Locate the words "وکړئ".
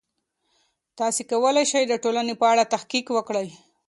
3.11-3.47